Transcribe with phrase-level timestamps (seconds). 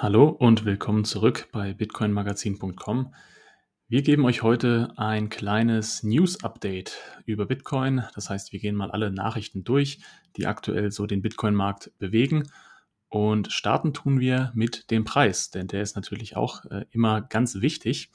[0.00, 3.12] Hallo und willkommen zurück bei bitcoinmagazin.com.
[3.88, 8.04] Wir geben euch heute ein kleines News-Update über Bitcoin.
[8.14, 9.98] Das heißt, wir gehen mal alle Nachrichten durch,
[10.36, 12.48] die aktuell so den Bitcoin-Markt bewegen.
[13.08, 17.60] Und starten tun wir mit dem Preis, denn der ist natürlich auch äh, immer ganz
[17.60, 18.12] wichtig.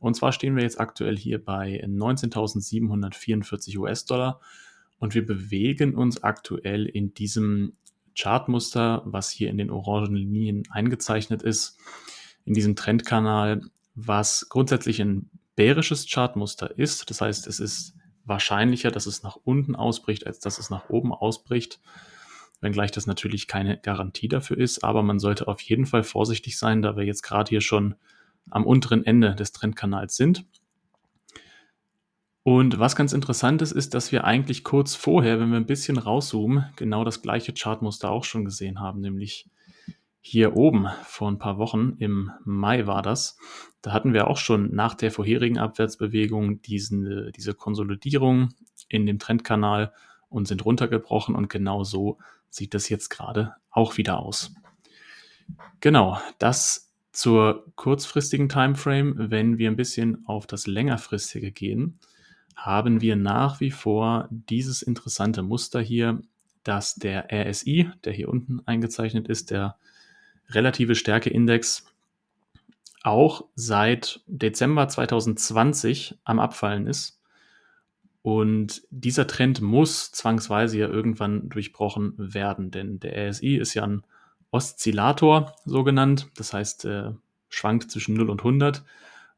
[0.00, 4.40] Und zwar stehen wir jetzt aktuell hier bei 19.744 US-Dollar
[4.98, 7.76] und wir bewegen uns aktuell in diesem
[8.16, 11.78] Chartmuster, was hier in den orangen Linien eingezeichnet ist,
[12.44, 13.62] in diesem Trendkanal,
[13.94, 17.08] was grundsätzlich ein bärisches Chartmuster ist.
[17.10, 21.12] Das heißt, es ist wahrscheinlicher, dass es nach unten ausbricht, als dass es nach oben
[21.12, 21.80] ausbricht.
[22.60, 26.80] Wenngleich das natürlich keine Garantie dafür ist, aber man sollte auf jeden Fall vorsichtig sein,
[26.80, 27.96] da wir jetzt gerade hier schon
[28.50, 30.44] am unteren Ende des Trendkanals sind.
[32.44, 35.96] Und was ganz interessant ist, ist, dass wir eigentlich kurz vorher, wenn wir ein bisschen
[35.96, 39.48] rauszoomen, genau das gleiche Chartmuster auch schon gesehen haben, nämlich
[40.20, 43.36] hier oben vor ein paar Wochen, im Mai war das.
[43.80, 48.50] Da hatten wir auch schon nach der vorherigen Abwärtsbewegung diesen, diese Konsolidierung
[48.88, 49.92] in dem Trendkanal
[50.28, 52.18] und sind runtergebrochen und genau so
[52.50, 54.54] sieht das jetzt gerade auch wieder aus.
[55.80, 59.30] Genau, das zur kurzfristigen Timeframe.
[59.30, 61.98] Wenn wir ein bisschen auf das längerfristige gehen,
[62.56, 66.20] haben wir nach wie vor dieses interessante Muster hier,
[66.64, 69.76] dass der RSI, der hier unten eingezeichnet ist, der
[70.50, 71.86] relative Stärkeindex,
[73.02, 77.20] auch seit Dezember 2020 am Abfallen ist.
[78.22, 84.04] Und dieser Trend muss zwangsweise ja irgendwann durchbrochen werden, denn der RSI ist ja ein
[84.52, 86.28] Oszillator, so genannt.
[86.36, 87.10] Das heißt, äh,
[87.48, 88.84] schwankt zwischen 0 und 100.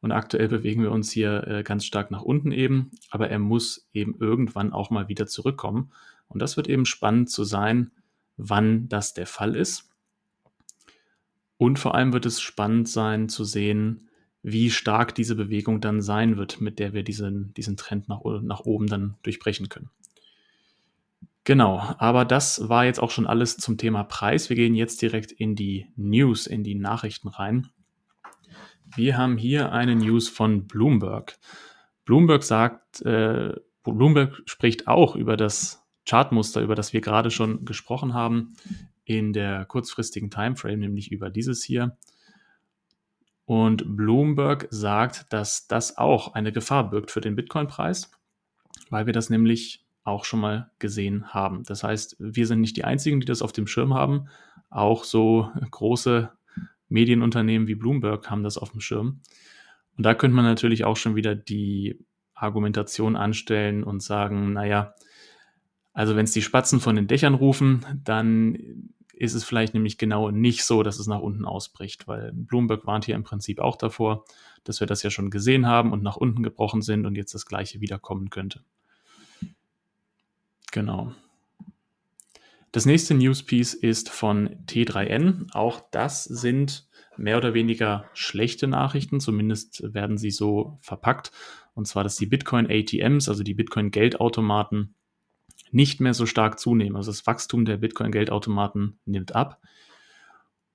[0.04, 3.88] Und aktuell bewegen wir uns hier äh, ganz stark nach unten eben, aber er muss
[3.94, 5.92] eben irgendwann auch mal wieder zurückkommen.
[6.28, 7.90] Und das wird eben spannend zu sein,
[8.36, 9.88] wann das der Fall ist.
[11.56, 14.10] Und vor allem wird es spannend sein zu sehen,
[14.42, 18.60] wie stark diese Bewegung dann sein wird, mit der wir diesen, diesen Trend nach, nach
[18.60, 19.88] oben dann durchbrechen können.
[21.44, 24.50] Genau, aber das war jetzt auch schon alles zum Thema Preis.
[24.50, 27.70] Wir gehen jetzt direkt in die News, in die Nachrichten rein.
[28.96, 31.36] Wir haben hier eine News von Bloomberg.
[32.04, 38.14] Bloomberg sagt, äh, Bloomberg spricht auch über das Chartmuster, über das wir gerade schon gesprochen
[38.14, 38.54] haben,
[39.04, 41.96] in der kurzfristigen Timeframe, nämlich über dieses hier.
[43.46, 48.10] Und Bloomberg sagt, dass das auch eine Gefahr birgt für den Bitcoin-Preis,
[48.90, 51.62] weil wir das nämlich auch schon mal gesehen haben.
[51.64, 54.28] Das heißt, wir sind nicht die Einzigen, die das auf dem Schirm haben.
[54.70, 56.30] Auch so große
[56.94, 59.20] Medienunternehmen wie Bloomberg haben das auf dem Schirm.
[59.96, 61.98] Und da könnte man natürlich auch schon wieder die
[62.34, 64.94] Argumentation anstellen und sagen, naja,
[65.92, 70.30] also wenn es die Spatzen von den Dächern rufen, dann ist es vielleicht nämlich genau
[70.30, 74.24] nicht so, dass es nach unten ausbricht, weil Bloomberg warnt hier im Prinzip auch davor,
[74.64, 77.46] dass wir das ja schon gesehen haben und nach unten gebrochen sind und jetzt das
[77.46, 78.60] gleiche wiederkommen könnte.
[80.72, 81.12] Genau.
[82.74, 85.46] Das nächste Newspiece ist von T3N.
[85.52, 91.30] Auch das sind mehr oder weniger schlechte Nachrichten, zumindest werden sie so verpackt.
[91.74, 94.96] Und zwar, dass die Bitcoin ATMs, also die Bitcoin Geldautomaten,
[95.70, 96.96] nicht mehr so stark zunehmen.
[96.96, 99.60] Also das Wachstum der Bitcoin Geldautomaten nimmt ab.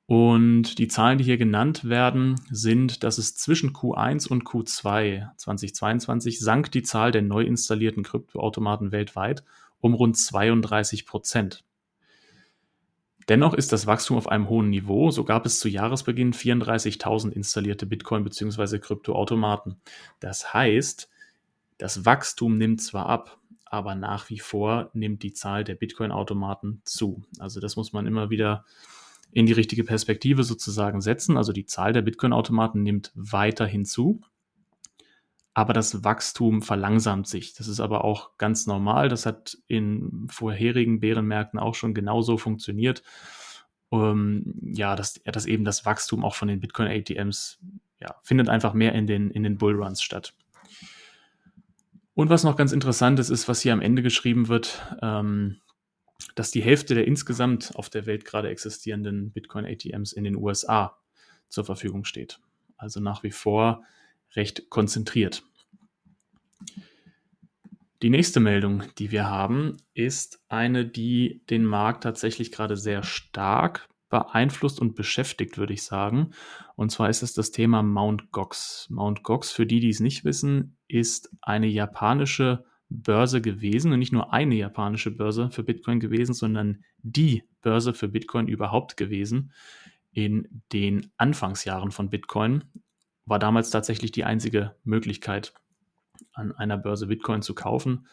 [0.05, 6.39] Und die Zahlen, die hier genannt werden, sind, dass es zwischen Q1 und Q2 2022
[6.39, 9.43] sank die Zahl der neu installierten Kryptoautomaten weltweit
[9.81, 11.65] um rund 32 Prozent.
[13.29, 15.11] Dennoch ist das Wachstum auf einem hohen Niveau.
[15.11, 18.79] So gab es zu Jahresbeginn 34.000 installierte Bitcoin- bzw.
[18.79, 19.79] Kryptoautomaten.
[20.19, 21.09] Das heißt,
[21.77, 27.21] das Wachstum nimmt zwar ab, aber nach wie vor nimmt die Zahl der Bitcoin-Automaten zu.
[27.37, 28.65] Also das muss man immer wieder
[29.31, 31.37] in die richtige Perspektive sozusagen setzen.
[31.37, 34.21] Also die Zahl der Bitcoin-Automaten nimmt weiterhin zu
[35.53, 37.53] aber das Wachstum verlangsamt sich.
[37.53, 39.09] Das ist aber auch ganz normal.
[39.09, 43.03] Das hat in vorherigen Bärenmärkten auch schon genauso funktioniert.
[43.91, 47.59] Ähm, ja, dass, dass eben das Wachstum auch von den Bitcoin-ATMs
[47.99, 50.33] ja, findet einfach mehr in den, in den Bullruns statt.
[52.13, 55.61] Und was noch ganz interessant ist, ist, was hier am Ende geschrieben wird, ähm,
[56.35, 60.97] dass die Hälfte der insgesamt auf der Welt gerade existierenden Bitcoin-ATMs in den USA
[61.47, 62.39] zur Verfügung steht.
[62.77, 63.83] Also nach wie vor
[64.35, 65.43] recht konzentriert.
[68.01, 73.89] Die nächste Meldung, die wir haben, ist eine, die den Markt tatsächlich gerade sehr stark
[74.09, 76.31] beeinflusst und beschäftigt, würde ich sagen.
[76.75, 78.87] Und zwar ist es das Thema Mount Gox.
[78.89, 84.13] Mount Gox, für die, die es nicht wissen, ist eine japanische Börse gewesen und nicht
[84.13, 89.51] nur eine japanische Börse für Bitcoin gewesen, sondern die Börse für Bitcoin überhaupt gewesen,
[90.11, 92.63] in den Anfangsjahren von Bitcoin.
[93.29, 95.53] War damals tatsächlich die einzige Möglichkeit,
[96.33, 98.07] an einer Börse Bitcoin zu kaufen.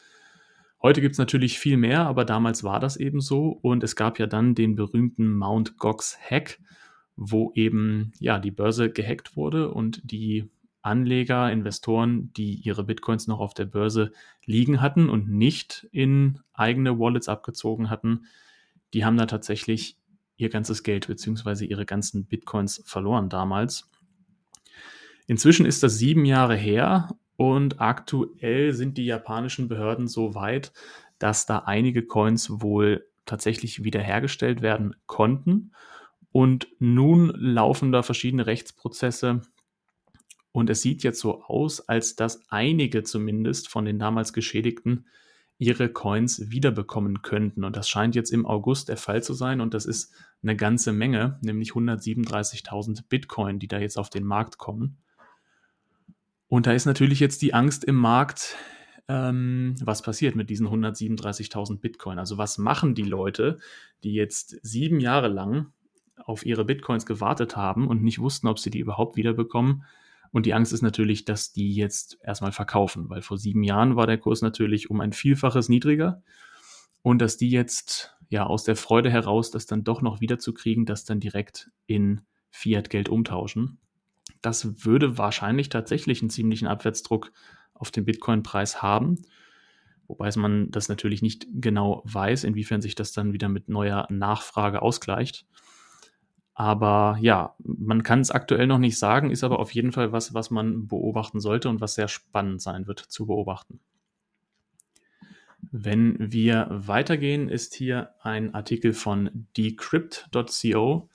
[0.82, 3.48] Heute gibt es natürlich viel mehr, aber damals war das eben so.
[3.48, 6.60] Und es gab ja dann den berühmten Mount Gox Hack,
[7.16, 10.50] wo eben ja die Börse gehackt wurde und die
[10.82, 14.12] Anleger, Investoren, die ihre Bitcoins noch auf der Börse
[14.44, 18.26] liegen hatten und nicht in eigene Wallets abgezogen hatten,
[18.92, 19.96] die haben da tatsächlich
[20.36, 21.64] ihr ganzes Geld bzw.
[21.64, 23.90] ihre ganzen Bitcoins verloren damals.
[25.26, 30.72] Inzwischen ist das sieben Jahre her und aktuell sind die japanischen Behörden so weit,
[31.18, 35.72] dass da einige Coins wohl tatsächlich wiederhergestellt werden konnten.
[36.32, 39.42] Und nun laufen da verschiedene Rechtsprozesse.
[40.52, 45.06] Und es sieht jetzt so aus, als dass einige zumindest von den damals Geschädigten
[45.58, 47.64] ihre Coins wiederbekommen könnten.
[47.64, 49.60] Und das scheint jetzt im August der Fall zu sein.
[49.60, 50.12] Und das ist
[50.42, 54.98] eine ganze Menge, nämlich 137.000 Bitcoin, die da jetzt auf den Markt kommen.
[56.48, 58.56] Und da ist natürlich jetzt die Angst im Markt,
[59.08, 62.18] ähm, was passiert mit diesen 137.000 Bitcoin.
[62.18, 63.58] Also was machen die Leute,
[64.04, 65.72] die jetzt sieben Jahre lang
[66.16, 69.84] auf ihre Bitcoins gewartet haben und nicht wussten, ob sie die überhaupt wiederbekommen.
[70.32, 74.06] Und die Angst ist natürlich, dass die jetzt erstmal verkaufen, weil vor sieben Jahren war
[74.06, 76.22] der Kurs natürlich um ein Vielfaches niedriger.
[77.02, 81.04] Und dass die jetzt ja aus der Freude heraus, das dann doch noch wiederzukriegen, das
[81.04, 83.78] dann direkt in Fiat-Geld umtauschen.
[84.46, 87.32] Das würde wahrscheinlich tatsächlich einen ziemlichen Abwärtsdruck
[87.74, 89.16] auf den Bitcoin-Preis haben.
[90.06, 94.82] Wobei man das natürlich nicht genau weiß, inwiefern sich das dann wieder mit neuer Nachfrage
[94.82, 95.46] ausgleicht.
[96.54, 100.32] Aber ja, man kann es aktuell noch nicht sagen, ist aber auf jeden Fall was,
[100.32, 103.80] was man beobachten sollte und was sehr spannend sein wird zu beobachten.
[105.72, 111.10] Wenn wir weitergehen, ist hier ein Artikel von decrypt.co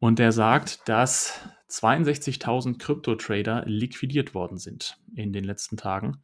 [0.00, 1.40] und der sagt, dass
[1.70, 6.18] 62.000 Krypto-Trader liquidiert worden sind in den letzten Tagen,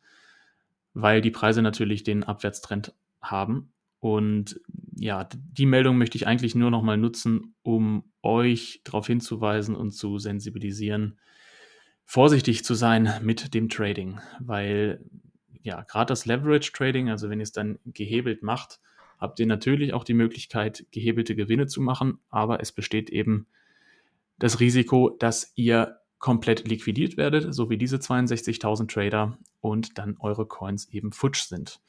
[0.93, 3.72] weil die Preise natürlich den Abwärtstrend haben.
[4.00, 4.60] Und
[4.96, 9.93] ja, die Meldung möchte ich eigentlich nur noch mal nutzen, um euch darauf hinzuweisen und
[9.93, 11.19] zu sensibilisieren,
[12.04, 15.04] vorsichtig zu sein mit dem Trading, weil
[15.62, 18.81] ja, gerade das Leverage Trading, also wenn ihr es dann gehebelt macht,
[19.19, 23.46] habt ihr natürlich auch die Möglichkeit, gehebelte Gewinne zu machen, aber es besteht eben
[24.38, 30.46] das Risiko, dass ihr komplett liquidiert werdet, so wie diese 62.000 Trader und dann eure
[30.46, 31.80] Coins eben futsch sind.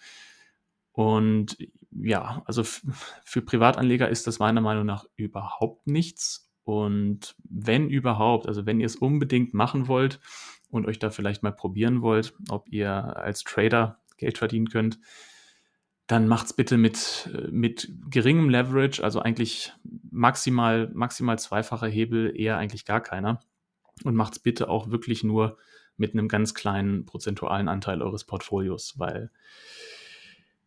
[0.92, 1.58] Und
[1.92, 6.52] ja, also für Privatanleger ist das meiner Meinung nach überhaupt nichts.
[6.64, 10.20] Und wenn überhaupt, also wenn ihr es unbedingt machen wollt
[10.70, 15.00] und euch da vielleicht mal probieren wollt, ob ihr als Trader Geld verdienen könnt,
[16.08, 19.74] dann macht es bitte mit, mit geringem Leverage, also eigentlich
[20.10, 23.42] maximal, maximal zweifacher Hebel, eher eigentlich gar keiner.
[24.04, 25.58] Und macht es bitte auch wirklich nur
[25.98, 29.32] mit einem ganz kleinen prozentualen Anteil eures Portfolios, weil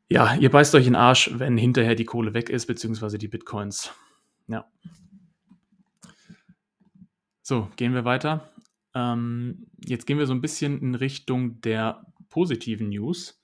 [0.08, 3.28] ja, ihr beißt euch in den Arsch, wenn hinterher die Kohle weg ist, beziehungsweise die
[3.28, 3.92] Bitcoins.
[4.48, 4.68] Ja.
[7.42, 8.50] So, gehen wir weiter.
[8.92, 13.39] Ähm, jetzt gehen wir so ein bisschen in Richtung der positiven News.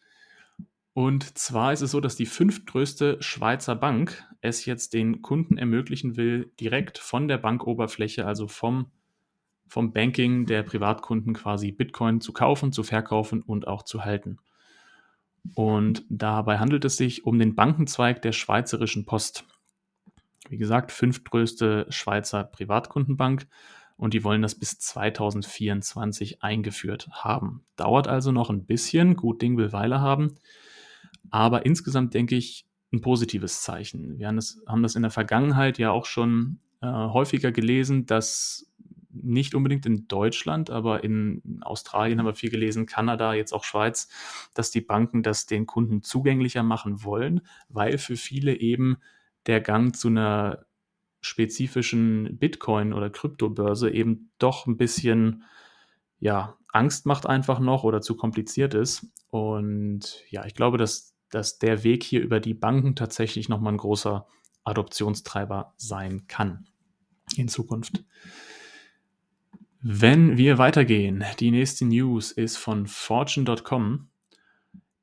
[0.96, 6.16] Und zwar ist es so, dass die fünftgrößte Schweizer Bank es jetzt den Kunden ermöglichen
[6.16, 8.90] will, direkt von der Bankoberfläche, also vom,
[9.68, 14.38] vom Banking der Privatkunden quasi Bitcoin zu kaufen, zu verkaufen und auch zu halten.
[15.54, 19.44] Und dabei handelt es sich um den Bankenzweig der Schweizerischen Post.
[20.48, 23.46] Wie gesagt, fünftgrößte Schweizer Privatkundenbank
[23.98, 27.66] und die wollen das bis 2024 eingeführt haben.
[27.76, 30.38] Dauert also noch ein bisschen, gut Ding will Weile haben,
[31.30, 34.18] aber insgesamt denke ich ein positives Zeichen.
[34.18, 38.70] Wir haben das, haben das in der Vergangenheit ja auch schon äh, häufiger gelesen, dass
[39.10, 44.08] nicht unbedingt in Deutschland, aber in Australien haben wir viel gelesen, Kanada, jetzt auch Schweiz,
[44.52, 47.40] dass die Banken das den Kunden zugänglicher machen wollen,
[47.70, 48.98] weil für viele eben
[49.46, 50.66] der Gang zu einer
[51.22, 55.44] spezifischen Bitcoin- oder Kryptobörse eben doch ein bisschen
[56.18, 59.06] ja, Angst macht einfach noch oder zu kompliziert ist.
[59.28, 63.78] Und ja, ich glaube, dass, dass der Weg hier über die Banken tatsächlich nochmal ein
[63.78, 64.26] großer
[64.64, 66.68] Adoptionstreiber sein kann
[67.36, 68.04] in Zukunft.
[69.80, 74.08] Wenn wir weitergehen, die nächste News ist von Fortune.com.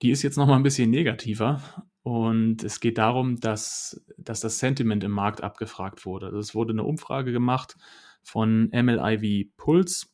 [0.02, 1.62] Die ist jetzt nochmal ein bisschen negativer
[2.02, 6.26] und es geht darum, dass, dass das Sentiment im Markt abgefragt wurde.
[6.26, 7.78] Also es wurde eine Umfrage gemacht
[8.24, 10.08] von MLIV Pulse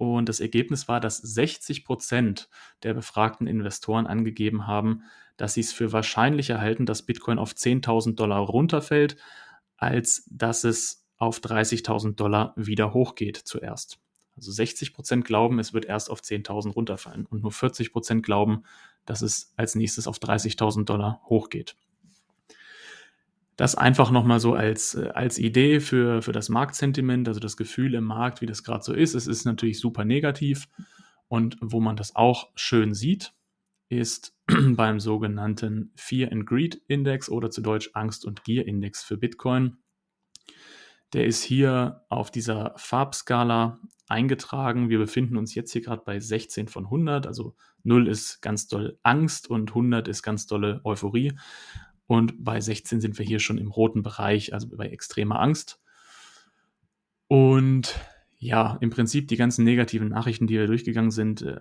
[0.00, 2.48] und das Ergebnis war, dass 60 Prozent
[2.84, 5.02] der befragten Investoren angegeben haben,
[5.36, 9.16] dass sie es für wahrscheinlicher halten, dass Bitcoin auf 10.000 Dollar runterfällt,
[9.76, 13.98] als dass es auf 30.000 Dollar wieder hochgeht zuerst.
[14.36, 18.62] Also 60 Prozent glauben, es wird erst auf 10.000 runterfallen und nur 40 Prozent glauben,
[19.04, 21.76] dass es als nächstes auf 30.000 Dollar hochgeht.
[23.60, 27.92] Das einfach nochmal so als, äh, als Idee für, für das Marktsentiment, also das Gefühl
[27.92, 29.12] im Markt, wie das gerade so ist.
[29.12, 30.66] Es ist natürlich super negativ
[31.28, 33.34] und wo man das auch schön sieht,
[33.90, 39.18] ist beim sogenannten Fear and Greed Index oder zu Deutsch Angst und Gier Index für
[39.18, 39.76] Bitcoin.
[41.12, 44.88] Der ist hier auf dieser Farbskala eingetragen.
[44.88, 47.26] Wir befinden uns jetzt hier gerade bei 16 von 100.
[47.26, 51.34] Also 0 ist ganz doll Angst und 100 ist ganz dolle Euphorie.
[52.10, 55.80] Und bei 16 sind wir hier schon im roten Bereich, also bei extremer Angst.
[57.28, 58.00] Und
[58.36, 61.60] ja, im Prinzip die ganzen negativen Nachrichten, die wir durchgegangen sind, äh,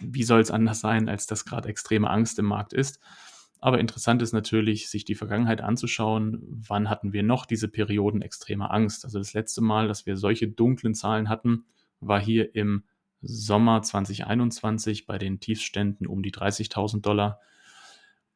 [0.00, 2.98] wie soll es anders sein, als dass gerade extreme Angst im Markt ist.
[3.60, 6.40] Aber interessant ist natürlich, sich die Vergangenheit anzuschauen.
[6.66, 9.04] Wann hatten wir noch diese Perioden extremer Angst?
[9.04, 11.66] Also das letzte Mal, dass wir solche dunklen Zahlen hatten,
[12.00, 12.84] war hier im
[13.20, 17.38] Sommer 2021 bei den Tiefständen um die 30.000 Dollar.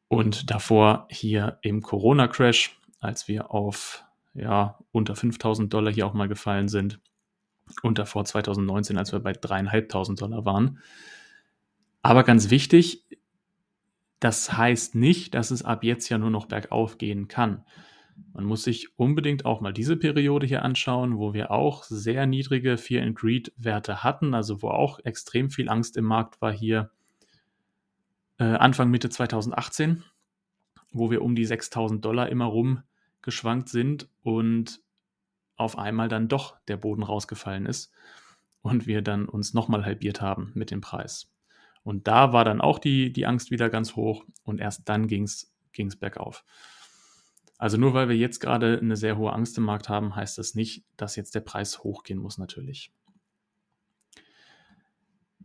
[0.09, 6.27] Und davor hier im Corona-Crash, als wir auf ja, unter 5.000 Dollar hier auch mal
[6.27, 6.99] gefallen sind
[7.83, 10.79] und davor 2019, als wir bei dreieinhalbtausend Dollar waren.
[12.01, 13.05] Aber ganz wichtig,
[14.19, 17.63] das heißt nicht, dass es ab jetzt ja nur noch bergauf gehen kann.
[18.33, 22.77] Man muss sich unbedingt auch mal diese Periode hier anschauen, wo wir auch sehr niedrige
[22.77, 26.89] Fear and Greed Werte hatten, also wo auch extrem viel Angst im Markt war hier
[28.39, 30.03] äh, Anfang Mitte 2018,
[30.91, 34.81] wo wir um die 6000 Dollar immer rumgeschwankt sind und
[35.55, 37.91] auf einmal dann doch der Boden rausgefallen ist
[38.61, 41.29] und wir dann uns nochmal halbiert haben mit dem Preis.
[41.83, 45.23] Und da war dann auch die, die Angst wieder ganz hoch und erst dann ging
[45.23, 46.43] es bergauf.
[47.57, 50.55] Also nur weil wir jetzt gerade eine sehr hohe Angst im Markt haben, heißt das
[50.55, 52.93] nicht, dass jetzt der Preis hochgehen muss natürlich.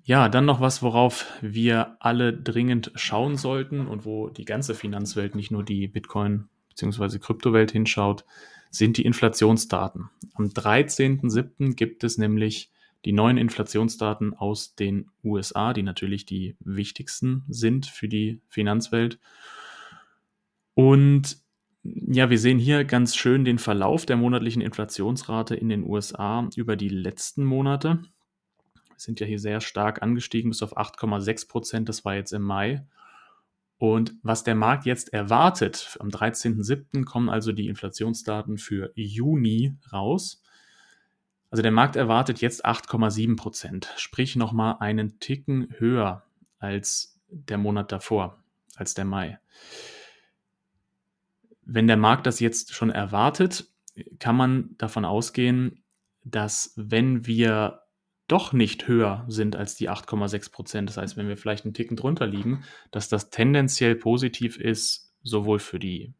[0.06, 5.34] Ja, dann noch was, worauf wir alle dringend schauen sollten und wo die ganze Finanzwelt,
[5.34, 7.18] nicht nur die Bitcoin- bzw.
[7.18, 8.26] Kryptowelt hinschaut,
[8.70, 10.10] sind die Inflationsdaten.
[10.34, 11.74] Am 13.07.
[11.74, 12.70] gibt es nämlich
[13.06, 19.18] die neuen Inflationsdaten aus den USA, die natürlich die wichtigsten sind für die Finanzwelt.
[20.74, 21.38] Und
[21.82, 26.76] ja, wir sehen hier ganz schön den Verlauf der monatlichen Inflationsrate in den USA über
[26.76, 28.02] die letzten Monate.
[28.96, 31.88] Sind ja hier sehr stark angestiegen bis auf 8,6 Prozent.
[31.88, 32.86] Das war jetzt im Mai.
[33.78, 37.04] Und was der Markt jetzt erwartet, am 13.07.
[37.04, 40.42] kommen also die Inflationsdaten für Juni raus.
[41.50, 46.24] Also der Markt erwartet jetzt 8,7 Prozent, sprich nochmal einen Ticken höher
[46.58, 48.42] als der Monat davor,
[48.74, 49.38] als der Mai.
[51.62, 53.68] Wenn der Markt das jetzt schon erwartet,
[54.18, 55.84] kann man davon ausgehen,
[56.24, 57.83] dass wenn wir
[58.28, 60.88] doch nicht höher sind als die 8,6 Prozent.
[60.88, 65.58] Das heißt, wenn wir vielleicht einen Ticken drunter liegen, dass das tendenziell positiv ist, sowohl
[65.58, 66.14] für die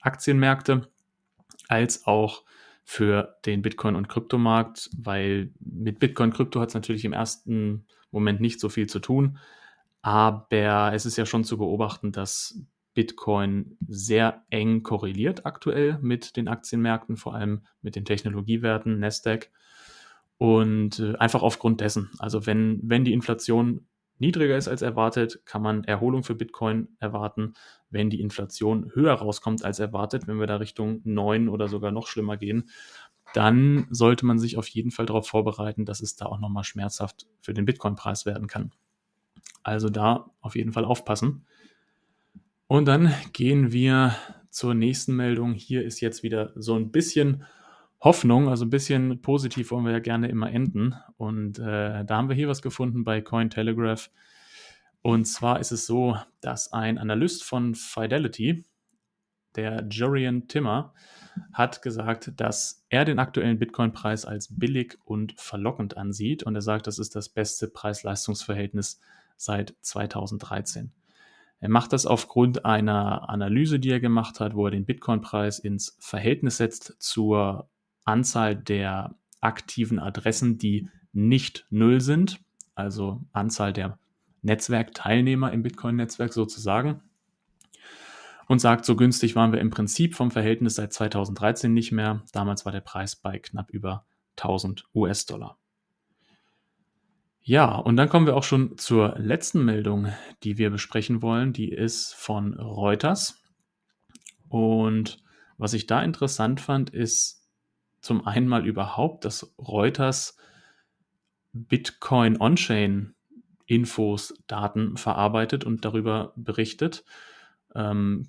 [0.00, 0.88] Aktienmärkte
[1.68, 2.44] als auch
[2.84, 8.40] für den Bitcoin- und Kryptomarkt, weil mit Bitcoin Krypto hat es natürlich im ersten Moment
[8.40, 9.38] nicht so viel zu tun,
[10.02, 12.60] aber es ist ja schon zu beobachten, dass
[12.94, 19.50] Bitcoin sehr eng korreliert aktuell mit den Aktienmärkten, vor allem mit den Technologiewerten, Nasdaq.
[20.38, 23.86] Und äh, einfach aufgrund dessen, also wenn, wenn die Inflation
[24.18, 27.54] niedriger ist als erwartet, kann man Erholung für Bitcoin erwarten.
[27.90, 32.06] Wenn die Inflation höher rauskommt als erwartet, wenn wir da Richtung 9 oder sogar noch
[32.06, 32.70] schlimmer gehen,
[33.34, 37.26] dann sollte man sich auf jeden Fall darauf vorbereiten, dass es da auch nochmal schmerzhaft
[37.40, 38.72] für den Bitcoin-Preis werden kann.
[39.62, 41.44] Also da auf jeden Fall aufpassen.
[42.68, 44.14] Und dann gehen wir
[44.50, 45.52] zur nächsten Meldung.
[45.52, 47.44] Hier ist jetzt wieder so ein bisschen
[48.06, 50.94] Hoffnung, also ein bisschen positiv wollen wir ja gerne immer enden.
[51.16, 54.10] Und äh, da haben wir hier was gefunden bei Cointelegraph.
[55.02, 58.64] Und zwar ist es so, dass ein Analyst von Fidelity,
[59.56, 60.94] der Jorian Timmer,
[61.52, 66.44] hat gesagt, dass er den aktuellen Bitcoin-Preis als billig und verlockend ansieht.
[66.44, 69.00] Und er sagt, das ist das beste Preis-Leistungs-Verhältnis
[69.36, 70.92] seit 2013.
[71.58, 75.96] Er macht das aufgrund einer Analyse, die er gemacht hat, wo er den Bitcoin-Preis ins
[75.98, 77.68] Verhältnis setzt zur
[78.06, 82.40] Anzahl der aktiven Adressen, die nicht null sind,
[82.74, 83.98] also Anzahl der
[84.42, 87.02] Netzwerkteilnehmer im Bitcoin-Netzwerk sozusagen.
[88.48, 92.22] Und sagt, so günstig waren wir im Prinzip vom Verhältnis seit 2013 nicht mehr.
[92.32, 95.58] Damals war der Preis bei knapp über 1000 US-Dollar.
[97.40, 100.12] Ja, und dann kommen wir auch schon zur letzten Meldung,
[100.44, 101.52] die wir besprechen wollen.
[101.52, 103.42] Die ist von Reuters.
[104.48, 105.18] Und
[105.58, 107.35] was ich da interessant fand, ist
[108.06, 110.38] zum einen mal überhaupt, dass Reuters
[111.52, 113.14] Bitcoin On-Chain
[113.66, 117.04] Infos, Daten verarbeitet und darüber berichtet.
[117.74, 118.28] Ähm,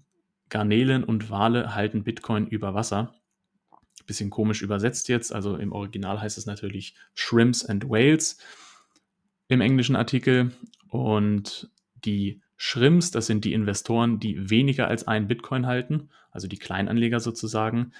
[0.49, 3.13] Garnelen und Wale halten Bitcoin über Wasser.
[4.07, 8.39] Bisschen komisch übersetzt jetzt, also im Original heißt es natürlich Shrimps and Whales
[9.47, 10.53] im englischen Artikel.
[10.89, 11.69] Und
[12.03, 17.19] die Shrimps, das sind die Investoren, die weniger als einen Bitcoin halten, also die Kleinanleger
[17.19, 17.91] sozusagen.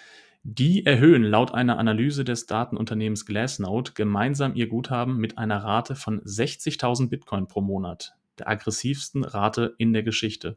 [0.50, 6.22] Die erhöhen laut einer Analyse des Datenunternehmens Glassnode gemeinsam ihr Guthaben mit einer Rate von
[6.22, 10.56] 60.000 Bitcoin pro Monat, der aggressivsten Rate in der Geschichte.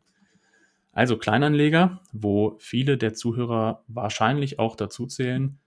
[0.93, 5.59] Also Kleinanleger, wo viele der Zuhörer wahrscheinlich auch dazu zählen,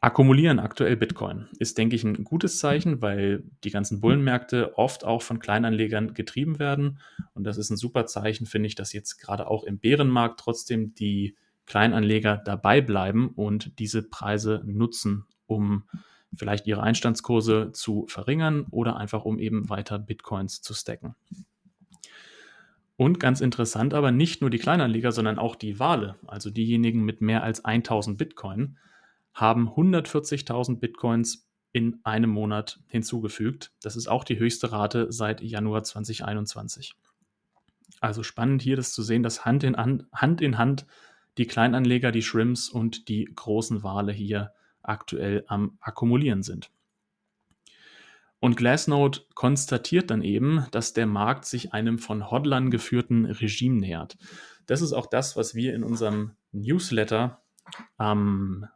[0.00, 1.48] akkumulieren aktuell Bitcoin.
[1.58, 6.58] Ist, denke ich, ein gutes Zeichen, weil die ganzen Bullenmärkte oft auch von Kleinanlegern getrieben
[6.58, 6.98] werden.
[7.34, 10.94] Und das ist ein super Zeichen, finde ich, dass jetzt gerade auch im Bärenmarkt trotzdem
[10.94, 11.36] die
[11.70, 15.84] Kleinanleger dabei bleiben und diese Preise nutzen, um
[16.34, 21.14] vielleicht ihre Einstandskurse zu verringern oder einfach um eben weiter Bitcoins zu stacken.
[22.96, 27.20] Und ganz interessant aber nicht nur die Kleinanleger, sondern auch die Wale, also diejenigen mit
[27.20, 28.76] mehr als 1000 Bitcoin,
[29.32, 33.70] haben 140.000 Bitcoins in einem Monat hinzugefügt.
[33.80, 36.96] Das ist auch die höchste Rate seit Januar 2021.
[38.00, 40.84] Also spannend hier das zu sehen, dass Hand in Hand, Hand, in Hand
[41.40, 46.70] die Kleinanleger, die Shrimps und die großen Wale hier aktuell am Akkumulieren sind.
[48.40, 54.18] Und Glassnode konstatiert dann eben, dass der Markt sich einem von Hodlern geführten Regime nähert.
[54.66, 57.40] Das ist auch das, was wir in unserem Newsletter
[57.96, 58.66] am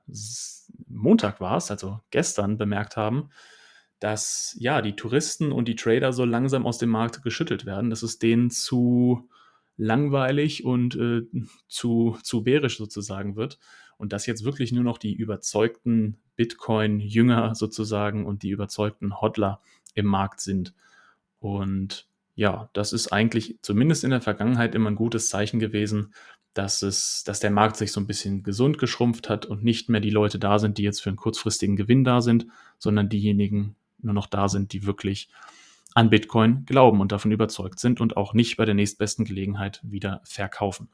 [0.89, 3.29] Montag war es, also gestern, bemerkt haben,
[4.01, 7.91] dass ja die Touristen und die Trader so langsam aus dem Markt geschüttelt werden.
[7.91, 9.29] Das ist denen zu
[9.77, 11.23] langweilig und äh,
[11.69, 13.59] zu, zu bärisch sozusagen wird
[13.97, 19.61] und dass jetzt wirklich nur noch die überzeugten Bitcoin-Jünger sozusagen und die überzeugten Hodler
[19.95, 20.75] im Markt sind.
[21.39, 26.13] Und ja, das ist eigentlich zumindest in der Vergangenheit immer ein gutes Zeichen gewesen,
[26.53, 30.01] dass es, dass der Markt sich so ein bisschen gesund geschrumpft hat und nicht mehr
[30.01, 32.47] die Leute da sind, die jetzt für einen kurzfristigen Gewinn da sind,
[32.79, 35.29] sondern diejenigen nur noch da sind, die wirklich
[35.95, 40.21] an Bitcoin glauben und davon überzeugt sind und auch nicht bei der nächstbesten Gelegenheit wieder
[40.25, 40.89] verkaufen.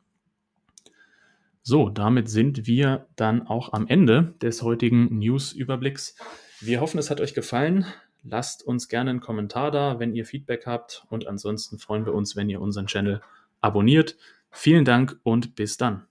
[1.63, 6.17] So, damit sind wir dann auch am Ende des heutigen News-Überblicks.
[6.61, 7.87] Wir hoffen, es hat euch gefallen.
[8.23, 11.05] Lasst uns gerne einen Kommentar da, wenn ihr Feedback habt.
[11.09, 13.21] Und ansonsten freuen wir uns, wenn ihr unseren Channel
[13.61, 14.17] abonniert.
[14.51, 16.10] Vielen Dank und bis dann.